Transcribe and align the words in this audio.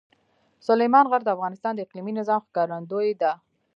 سلیمان 0.67 1.05
غر 1.11 1.21
د 1.25 1.29
افغانستان 1.35 1.73
د 1.75 1.79
اقلیمي 1.85 2.13
نظام 2.19 2.39
ښکارندوی 2.47 3.09
ده. 3.21 3.31